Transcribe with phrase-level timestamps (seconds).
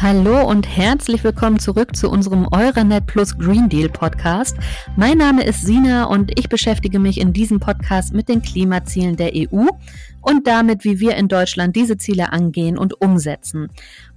[0.00, 4.56] Hallo und herzlich willkommen zurück zu unserem Euranet Plus Green Deal Podcast.
[4.94, 9.32] Mein Name ist Sina und ich beschäftige mich in diesem Podcast mit den Klimazielen der
[9.34, 9.66] EU
[10.20, 13.68] und damit, wie wir in Deutschland diese Ziele angehen und umsetzen.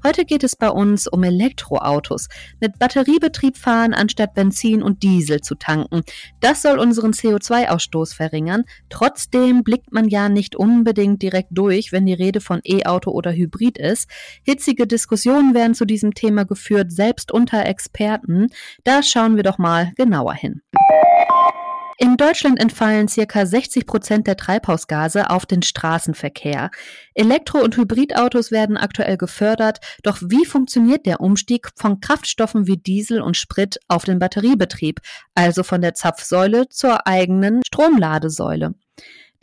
[0.04, 2.28] Heute geht es bei uns um Elektroautos.
[2.60, 6.02] Mit Batteriebetrieb fahren, anstatt Benzin und Diesel zu tanken.
[6.40, 8.64] Das soll unseren CO2-Ausstoß verringern.
[8.90, 13.78] Trotzdem blickt man ja nicht unbedingt direkt durch, wenn die Rede von E-Auto oder Hybrid
[13.78, 14.10] ist.
[14.44, 18.48] Hitzige Diskussionen werden zu diesem Thema geführt, selbst unter Experten.
[18.84, 20.62] Da schauen wir doch mal genauer hin.
[22.04, 26.72] In Deutschland entfallen circa 60 Prozent der Treibhausgase auf den Straßenverkehr.
[27.14, 33.22] Elektro- und Hybridautos werden aktuell gefördert, doch wie funktioniert der Umstieg von Kraftstoffen wie Diesel
[33.22, 35.00] und Sprit auf den Batteriebetrieb,
[35.36, 38.74] also von der Zapfsäule zur eigenen Stromladesäule?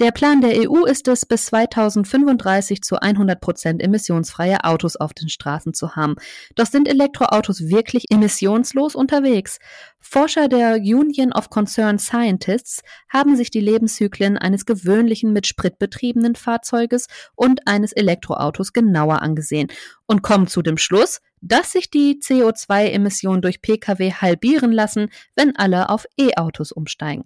[0.00, 5.28] Der Plan der EU ist es, bis 2035 zu 100 Prozent emissionsfreie Autos auf den
[5.28, 6.14] Straßen zu haben.
[6.54, 9.58] Doch sind Elektroautos wirklich emissionslos unterwegs?
[9.98, 12.82] Forscher der Union of Concerned Scientists
[13.12, 19.66] haben sich die Lebenszyklen eines gewöhnlichen mit Sprit betriebenen Fahrzeuges und eines Elektroautos genauer angesehen
[20.06, 25.88] und kommen zu dem Schluss, dass sich die CO2-Emissionen durch Pkw halbieren lassen, wenn alle
[25.88, 27.24] auf E-Autos umsteigen.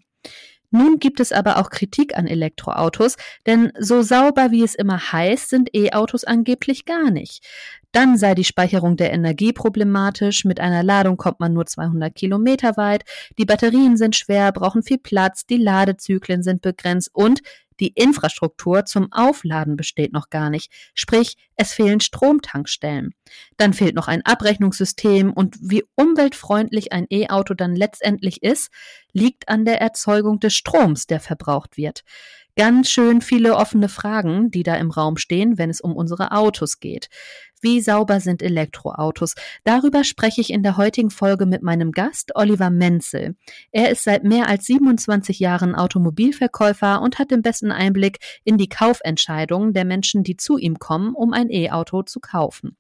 [0.73, 5.51] Nun gibt es aber auch Kritik an Elektroautos, denn so sauber wie es immer heißt,
[5.51, 7.45] sind E-Autos angeblich gar nicht.
[7.93, 10.47] Dann sei die Speicherung der Energie problematisch.
[10.47, 13.05] Mit einer Ladung kommt man nur 200 Kilometer weit.
[13.37, 15.45] Die Batterien sind schwer, brauchen viel Platz.
[15.45, 17.43] Die Ladezyklen sind begrenzt und
[17.83, 23.13] die Infrastruktur zum Aufladen besteht noch gar nicht, sprich es fehlen Stromtankstellen.
[23.57, 28.71] Dann fehlt noch ein Abrechnungssystem und wie umweltfreundlich ein E-Auto dann letztendlich ist,
[29.13, 32.05] liegt an der Erzeugung des Stroms, der verbraucht wird
[32.57, 36.81] ganz schön viele offene Fragen, die da im Raum stehen, wenn es um unsere Autos
[36.81, 37.09] geht.
[37.61, 39.35] Wie sauber sind Elektroautos?
[39.63, 43.37] Darüber spreche ich in der heutigen Folge mit meinem Gast Oliver Menzel.
[43.71, 48.69] Er ist seit mehr als 27 Jahren Automobilverkäufer und hat den besten Einblick in die
[48.69, 52.77] Kaufentscheidungen der Menschen, die zu ihm kommen, um ein E-Auto zu kaufen.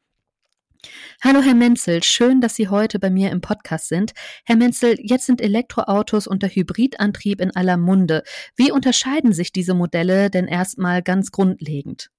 [1.23, 4.13] Hallo Herr Menzel, schön, dass Sie heute bei mir im Podcast sind.
[4.45, 8.25] Herr Menzel, jetzt sind Elektroautos und der Hybridantrieb in aller Munde.
[8.57, 12.11] Wie unterscheiden sich diese Modelle denn erstmal ganz grundlegend?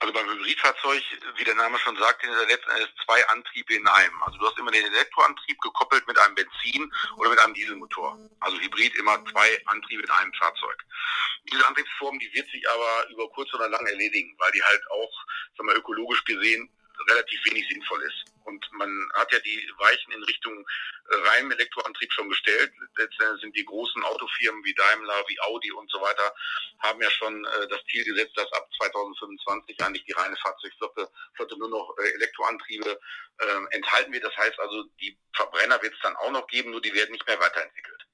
[0.00, 1.02] Also beim Hybridfahrzeug,
[1.36, 2.70] wie der Name schon sagt, sind letzten
[3.04, 4.22] zwei Antriebe in einem.
[4.22, 8.18] Also du hast immer den Elektroantrieb gekoppelt mit einem Benzin oder mit einem Dieselmotor.
[8.40, 10.84] Also Hybrid immer zwei Antriebe in einem Fahrzeug.
[11.52, 15.12] Diese Antriebsform, die wird sich aber über kurz oder lang erledigen, weil die halt auch,
[15.56, 16.68] sagen wir, ökologisch gesehen
[17.08, 18.24] relativ wenig sinnvoll ist.
[18.44, 20.66] Und man hat ja die Weichen in Richtung
[21.10, 22.72] äh, reinem Elektroantrieb schon gestellt.
[22.96, 26.34] Letztendlich sind die großen Autofirmen wie Daimler, wie Audi und so weiter,
[26.80, 31.68] haben ja schon äh, das Ziel gesetzt, dass ab 2025 eigentlich die reine Fahrzeugflotte nur
[31.68, 32.98] noch äh, Elektroantriebe
[33.38, 34.24] äh, enthalten wird.
[34.24, 37.26] Das heißt also, die Verbrenner wird es dann auch noch geben, nur die werden nicht
[37.26, 38.07] mehr weiterentwickelt.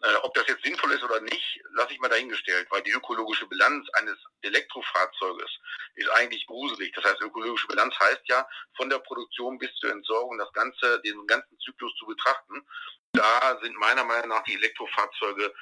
[0.00, 3.46] Äh, ob das jetzt sinnvoll ist oder nicht, lasse ich mal dahingestellt, weil die ökologische
[3.46, 5.50] Bilanz eines Elektrofahrzeuges
[5.96, 6.92] ist eigentlich gruselig.
[6.94, 11.26] Das heißt, ökologische Bilanz heißt ja, von der Produktion bis zur Entsorgung das ganze, den
[11.26, 12.64] ganzen Zyklus zu betrachten.
[13.12, 15.52] Da sind meiner Meinung nach die Elektrofahrzeuge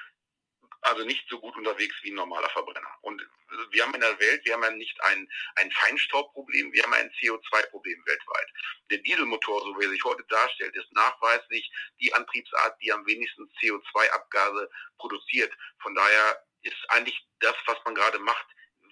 [0.86, 2.98] also nicht so gut unterwegs wie ein normaler Verbrenner.
[3.02, 3.22] Und
[3.70, 7.10] wir haben in der Welt, wir haben ja nicht ein, ein Feinstaubproblem, wir haben ein
[7.20, 8.48] CO2-Problem weltweit.
[8.90, 11.70] Der Dieselmotor, so wie er sich heute darstellt, ist nachweislich
[12.00, 15.52] die Antriebsart, die am wenigsten CO2-Abgase produziert.
[15.80, 18.46] Von daher ist eigentlich das, was man gerade macht,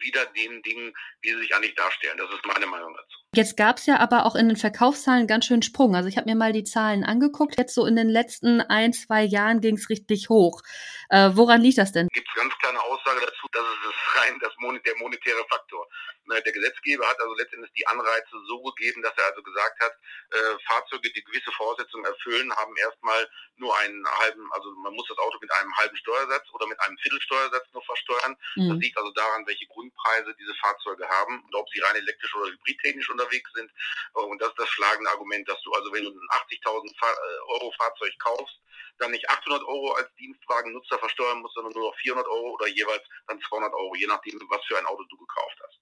[0.04, 2.16] wieder den Dingen, wie sie sich eigentlich darstellen.
[2.16, 3.18] Das ist meine Meinung dazu.
[3.34, 5.96] Jetzt gab es ja aber auch in den Verkaufszahlen ganz schön Sprung.
[5.96, 7.58] Also ich habe mir mal die Zahlen angeguckt.
[7.58, 10.62] Jetzt so in den letzten ein, zwei Jahren ging es richtig hoch.
[11.10, 12.08] Äh, woran liegt das denn?
[12.12, 15.86] Gibt es ganz kleine Aussage dazu, dass es ist rein das Mon der monetäre Faktor.
[16.26, 19.92] Ne, der Gesetzgeber hat also letztendlich die Anreize so gegeben, dass er also gesagt hat,
[20.30, 25.18] äh, Fahrzeuge, die gewisse Voraussetzungen erfüllen, haben erstmal nur einen halben, also man muss das
[25.18, 28.36] Auto mit einem halben Steuersatz oder mit einem Viertelsteuersatz nur versteuern.
[28.56, 28.68] Mhm.
[28.70, 32.50] Das liegt also daran, welche Grundpreise diese Fahrzeuge haben und ob sie rein elektrisch oder
[32.50, 33.70] hybridtechnisch unterwegs sind.
[34.12, 37.72] Und das ist das schlagende Argument, dass du also, wenn du ein 80.000 äh, Euro
[37.78, 38.60] Fahrzeug kaufst,
[38.98, 43.02] dann nicht 800 Euro als Dienstwagennutzer versteuern musst, sondern nur noch 400 Euro oder jeweils
[43.26, 45.78] dann 200 Euro, je nachdem, was für ein Auto du gekauft hast.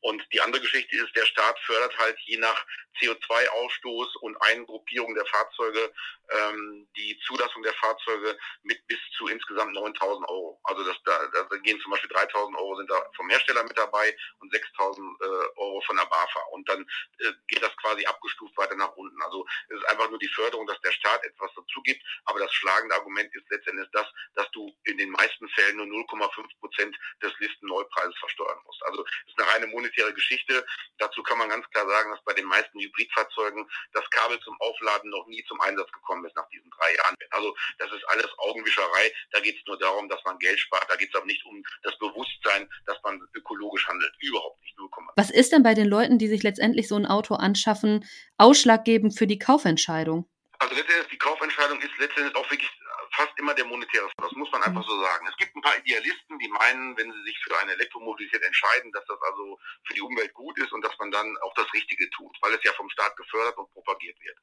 [0.00, 2.64] Und die andere Geschichte ist, der Staat fördert halt je nach
[3.00, 5.92] CO2-Ausstoß und Eingruppierung der Fahrzeuge
[6.30, 10.60] ähm, die Zulassung der Fahrzeuge mit bis zu insgesamt 9000 Euro.
[10.64, 14.16] Also das, da, da gehen zum Beispiel 3000 Euro sind da vom Hersteller mit dabei
[14.40, 15.24] und 6000 äh,
[15.56, 16.40] Euro von der BAFA.
[16.52, 16.82] Und dann
[17.18, 19.20] äh, geht das quasi abgestuft weiter nach unten.
[19.22, 22.02] Also es ist einfach nur die Förderung, dass der Staat etwas dazu gibt.
[22.24, 26.58] Aber das schlagende Argument ist letztendlich das, dass du in den meisten Fällen nur 0,5
[26.60, 28.82] Prozent des Listenneupreises versteuern musst.
[28.84, 30.66] Also es ist eine reine monetäre Geschichte.
[30.98, 35.10] Dazu kann man ganz klar sagen, dass bei den meisten Hybridfahrzeugen das Kabel zum Aufladen
[35.10, 37.14] noch nie zum Einsatz gekommen ist nach diesen drei Jahren.
[37.30, 39.12] Also das ist alles Augenwischerei.
[39.32, 40.86] Da geht es nur darum, dass man Geld spart.
[40.88, 44.12] Da geht es aber nicht um das Bewusstsein, dass man ökologisch handelt.
[44.20, 44.76] Überhaupt nicht.
[44.78, 48.04] 0, Was ist denn bei den Leuten, die sich letztendlich so ein Auto anschaffen,
[48.36, 50.28] ausschlaggebend für die Kaufentscheidung?
[50.58, 52.70] Also letztendlich die Kaufentscheidung ist letztendlich auch wirklich
[53.16, 54.88] fast immer der monetäre Das muss man einfach mhm.
[54.88, 55.26] so sagen.
[55.28, 59.04] Es gibt ein paar Idealisten, die meinen, wenn sie sich für eine Elektromobilität entscheiden, dass
[59.06, 62.36] das also für die Umwelt gut ist und dass man dann auch das Richtige tut,
[62.42, 64.38] weil es ja vom Staat gefördert und propagiert wird.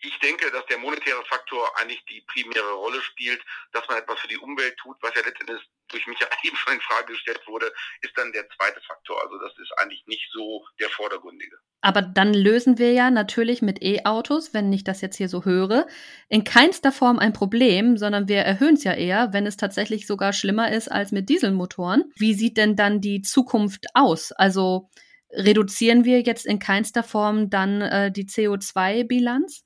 [0.00, 4.28] Ich denke, dass der monetäre Faktor eigentlich die primäre Rolle spielt, dass man etwas für
[4.28, 8.12] die Umwelt tut, was ja letztendlich durch mich ja eben in Frage gestellt wurde, ist
[8.16, 9.22] dann der zweite Faktor.
[9.22, 11.56] Also das ist eigentlich nicht so der vordergründige.
[11.80, 15.86] Aber dann lösen wir ja natürlich mit E-Autos, wenn ich das jetzt hier so höre,
[16.28, 20.32] in keinster Form ein Problem, sondern wir erhöhen es ja eher, wenn es tatsächlich sogar
[20.32, 22.04] schlimmer ist als mit Dieselmotoren.
[22.16, 24.32] Wie sieht denn dann die Zukunft aus?
[24.32, 24.90] Also
[25.30, 29.64] reduzieren wir jetzt in keinster Form dann äh, die CO2-Bilanz?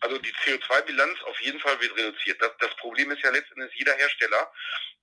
[0.00, 2.40] Also die CO2-Bilanz auf jeden Fall wird reduziert.
[2.40, 4.52] Das, das Problem ist ja letztendlich, jeder Hersteller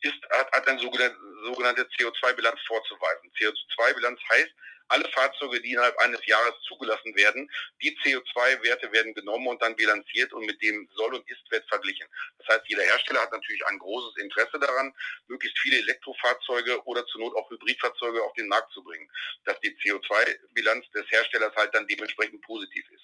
[0.02, 3.32] ist, hat, hat eine sogenannte, sogenannte CO2-Bilanz vorzuweisen.
[3.40, 4.52] CO2-Bilanz heißt,
[4.94, 7.50] alle Fahrzeuge, die innerhalb eines Jahres zugelassen werden,
[7.82, 12.08] die CO2-Werte werden genommen und dann bilanziert und mit dem Soll- und Ist-Wert verglichen.
[12.38, 14.94] Das heißt, jeder Hersteller hat natürlich ein großes Interesse daran,
[15.28, 19.10] möglichst viele Elektrofahrzeuge oder zur Not auch Hybridfahrzeuge auf den Markt zu bringen,
[19.46, 23.04] dass die CO2-Bilanz des Herstellers halt dann dementsprechend positiv ist.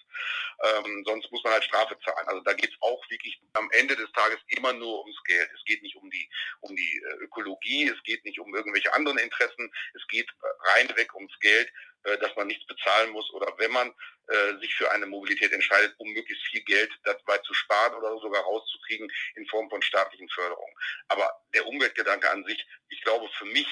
[0.62, 2.27] Ähm, sonst muss man halt Strafe zahlen.
[2.27, 5.50] Also da geht es auch wirklich am Ende des Tages immer nur ums Geld.
[5.56, 6.30] Es geht nicht um die,
[6.62, 10.30] um die äh, Ökologie, es geht nicht um irgendwelche anderen Interessen, es geht
[10.75, 13.93] reinweg ums Geld, äh, dass man nichts bezahlen muss oder wenn man
[14.27, 18.43] äh, sich für eine Mobilität entscheidet, um möglichst viel Geld dabei zu sparen oder sogar
[18.43, 20.73] rauszukriegen in Form von staatlichen Förderungen.
[21.07, 23.67] Aber der Umweltgedanke an sich, ich glaube für mich,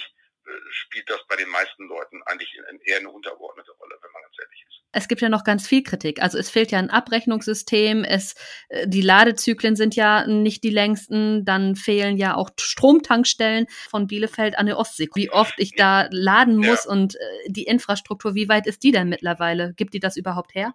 [0.69, 2.53] spielt das bei den meisten Leuten eigentlich
[2.85, 4.83] eher eine untergeordnete Rolle, wenn man ganz ehrlich ist.
[4.98, 6.24] Es gibt ja noch ganz viel Kritik.
[6.24, 8.34] Also es fehlt ja ein Abrechnungssystem, es,
[8.70, 14.58] äh, die Ladezyklen sind ja nicht die längsten, dann fehlen ja auch Stromtankstellen von Bielefeld
[14.58, 15.08] an der Ostsee.
[15.14, 16.92] Wie oft ich da laden muss ja.
[16.92, 19.76] und äh, die Infrastruktur, wie weit ist die denn mittlerweile?
[19.76, 20.74] Gibt die das überhaupt her?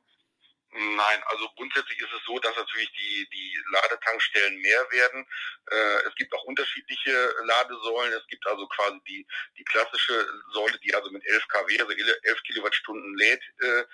[0.74, 5.26] Nein, also grundsätzlich ist es so, dass natürlich die, die Ladetankstellen mehr werden.
[5.70, 8.14] Äh, es gibt auch unterschiedliche Ladesäulen.
[8.14, 9.26] Es gibt also quasi die,
[9.58, 13.42] die klassische Säule, die also mit 11 kW, also 11 Kilowattstunden lädt.
[13.60, 13.84] Äh,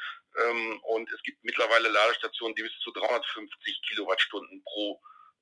[0.45, 5.01] ähm, und es gibt mittlerweile Ladestationen, die bis zu 350 Kilowattstunden pro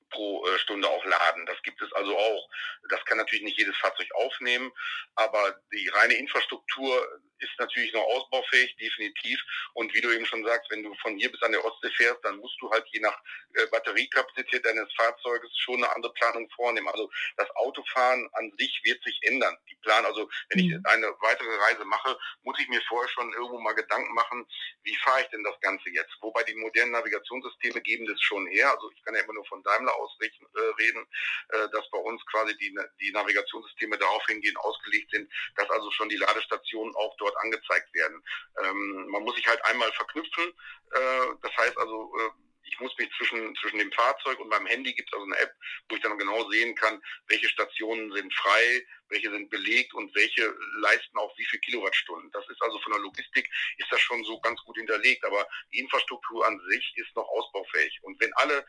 [0.09, 1.45] pro äh, Stunde auch laden.
[1.45, 2.49] Das gibt es also auch.
[2.89, 4.71] Das kann natürlich nicht jedes Fahrzeug aufnehmen,
[5.15, 9.39] aber die reine Infrastruktur ist natürlich noch ausbaufähig, definitiv.
[9.73, 12.23] Und wie du eben schon sagst, wenn du von hier bis an der Ostsee fährst,
[12.23, 13.17] dann musst du halt je nach
[13.53, 16.87] äh, Batteriekapazität deines Fahrzeuges schon eine andere Planung vornehmen.
[16.87, 19.55] Also das Autofahren an sich wird sich ändern.
[19.69, 20.81] Die Plan, also wenn ich mhm.
[20.85, 24.47] eine weitere Reise mache, muss ich mir vorher schon irgendwo mal Gedanken machen,
[24.83, 26.15] wie fahre ich denn das Ganze jetzt?
[26.21, 28.71] Wobei die modernen Navigationssysteme geben das schon her.
[28.71, 31.05] Also ich kann ja immer nur von Daimler ausrichten, äh, reden,
[31.49, 36.09] äh, dass bei uns quasi die, die Navigationssysteme darauf hingehen ausgelegt sind, dass also schon
[36.09, 38.23] die Ladestationen auch dort angezeigt werden.
[38.63, 40.53] Ähm, man muss sich halt einmal verknüpfen.
[40.91, 42.29] Äh, das heißt also, äh,
[42.63, 45.53] ich muss mich zwischen, zwischen dem Fahrzeug und meinem Handy gibt es also eine App,
[45.89, 50.55] wo ich dann genau sehen kann, welche Stationen sind frei, welche sind belegt und welche
[50.79, 52.31] leisten auch wie viel Kilowattstunden.
[52.31, 55.79] Das ist also von der Logistik ist das schon so ganz gut hinterlegt, aber die
[55.79, 57.99] Infrastruktur an sich ist noch ausbaufähig.
[58.03, 58.65] Und wenn alle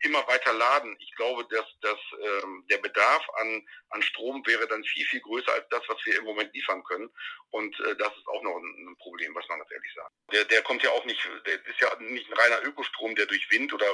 [0.00, 0.96] immer weiter laden.
[0.98, 5.52] Ich glaube, dass, dass ähm, der Bedarf an, an Strom wäre dann viel, viel größer
[5.52, 7.10] als das, was wir im Moment liefern können.
[7.50, 10.12] Und äh, das ist auch noch ein, ein Problem, was man ganz ehrlich sagt.
[10.32, 13.50] Der, der kommt ja auch nicht, der ist ja nicht ein reiner Ökostrom, der durch
[13.50, 13.86] Wind oder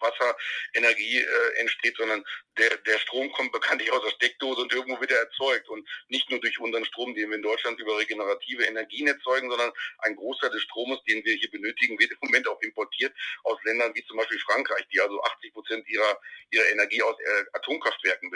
[0.00, 2.24] Wasserenergie äh, entsteht, sondern
[2.58, 5.68] der, der Strom kommt bekanntlich aus der Steckdose und irgendwo wird er erzeugt.
[5.68, 9.72] Und nicht nur durch unseren Strom, den wir in Deutschland über regenerative Energien erzeugen, sondern
[9.98, 13.14] ein Großteil des Stromes, den wir hier benötigen, wird im Moment auch importiert
[13.44, 17.44] aus Ländern wie zum Beispiel Frankreich, die also 80 Prozent ihrer, ihrer Energie aus äh,
[17.52, 18.30] Atomkraftwerken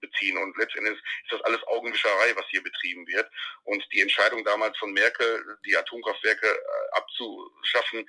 [0.00, 0.38] beziehen.
[0.38, 3.28] Und letztendlich ist das alles Augenwischerei, was hier betrieben wird.
[3.64, 8.08] Und die Entscheidung damals von Merkel, die Atomkraftwerke äh, abzuschaffen,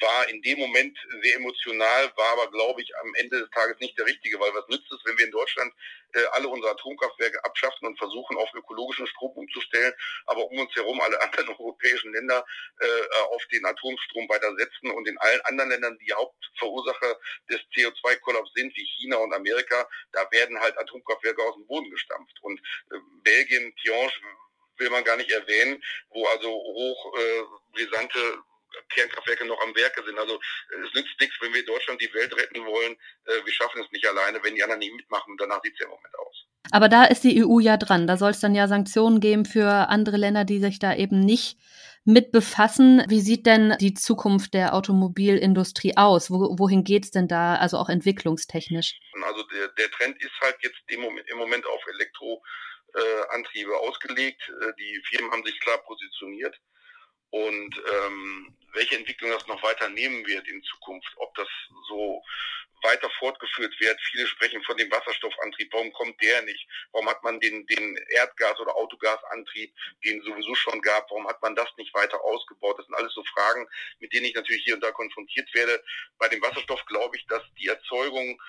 [0.00, 3.98] war in dem Moment sehr emotional, war aber, glaube ich, am Ende des Tages nicht
[3.98, 5.72] der richtige, weil was nützt es, wenn wir in Deutschland
[6.14, 9.92] äh, alle unsere Atomkraftwerke abschaffen und versuchen, auf ökologischen Strom umzustellen,
[10.26, 12.44] aber um uns herum alle anderen europäischen Länder
[12.80, 12.86] äh,
[13.30, 17.18] auf den Atomstrom weiter setzen und in allen anderen Ländern, die Hauptverursacher
[17.50, 22.36] des CO2-Kollaps sind, wie China und Amerika, da werden halt Atomkraftwerke aus dem Boden gestampft.
[22.42, 22.60] Und
[22.90, 24.12] äh, Belgien, Tiange
[24.78, 27.42] will man gar nicht erwähnen, wo also hoch äh,
[27.74, 28.18] brisante
[28.90, 30.18] Kernkraftwerke noch am Werke sind.
[30.18, 30.40] Also
[30.84, 32.96] es nützt nichts, wenn wir Deutschland die Welt retten wollen.
[33.24, 35.36] Äh, wir schaffen es nicht alleine, wenn die anderen nicht mitmachen.
[35.38, 36.46] Danach sieht es ja im Moment aus.
[36.70, 38.06] Aber da ist die EU ja dran.
[38.06, 41.58] Da soll es dann ja Sanktionen geben für andere Länder, die sich da eben nicht
[42.04, 43.04] mit befassen.
[43.08, 46.30] Wie sieht denn die Zukunft der Automobilindustrie aus?
[46.30, 48.98] Wo, wohin geht's denn da, also auch entwicklungstechnisch?
[49.24, 54.42] Also der, der Trend ist halt jetzt im Moment, im Moment auf Elektroantriebe äh, ausgelegt.
[54.48, 56.54] Äh, die Firmen haben sich klar positioniert.
[57.34, 61.48] Und ähm, welche Entwicklung das noch weiter nehmen wird in Zukunft, ob das
[61.88, 62.22] so
[62.84, 63.98] weiter fortgeführt wird.
[64.12, 65.72] Viele sprechen von dem Wasserstoffantrieb.
[65.72, 66.64] Warum kommt der nicht?
[66.92, 69.74] Warum hat man den, den Erdgas- oder Autogasantrieb,
[70.04, 72.78] den es sowieso schon gab, warum hat man das nicht weiter ausgebaut?
[72.78, 73.66] Das sind alles so Fragen,
[73.98, 75.82] mit denen ich natürlich hier und da konfrontiert werde.
[76.18, 78.40] Bei dem Wasserstoff glaube ich, dass die Erzeugung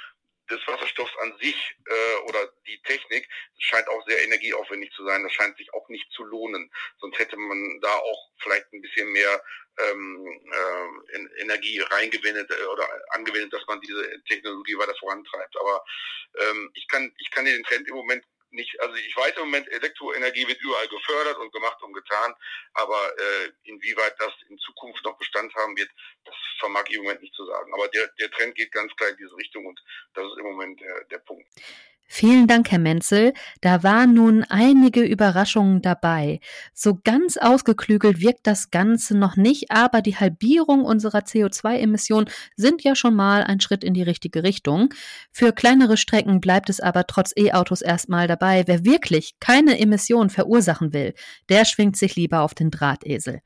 [0.50, 5.24] des Wasserstoffs an sich äh, oder die Technik scheint auch sehr energieaufwendig zu sein.
[5.24, 6.72] Das scheint sich auch nicht zu lohnen.
[7.00, 9.44] Sonst hätte man da auch vielleicht ein bisschen mehr
[9.78, 15.58] ähm, äh, Energie reingewendet äh, oder angewendet, dass man diese Technologie weiter vorantreibt.
[15.58, 15.84] Aber
[16.40, 18.24] ähm, ich kann ich kann den Trend im Moment
[18.56, 22.34] nicht, also ich weiß im Moment, Elektroenergie wird überall gefördert und gemacht und getan,
[22.74, 25.90] aber äh, inwieweit das in Zukunft noch Bestand haben wird,
[26.24, 27.74] das vermag ich im Moment nicht zu sagen.
[27.74, 29.80] Aber der, der Trend geht ganz klar in diese Richtung und
[30.14, 31.48] das ist im Moment der, der Punkt.
[32.08, 33.34] Vielen Dank, Herr Menzel.
[33.62, 36.40] Da waren nun einige Überraschungen dabei.
[36.74, 42.96] So ganz ausgeklügelt wirkt das Ganze noch nicht, aber die Halbierung unserer CO2-Emissionen sind ja
[42.96, 44.94] schon mal ein Schritt in die richtige Richtung.
[45.32, 48.64] Für kleinere Strecken bleibt es aber trotz E-Autos erstmal dabei.
[48.68, 51.16] Wer wirklich keine Emissionen verursachen will,
[51.50, 53.42] der schwingt sich lieber auf den Drahtesel.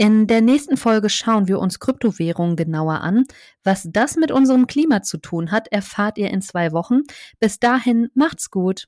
[0.00, 3.24] In der nächsten Folge schauen wir uns Kryptowährungen genauer an.
[3.64, 7.00] Was das mit unserem Klima zu tun hat, erfahrt ihr in zwei Wochen.
[7.40, 8.86] Bis dahin macht's gut.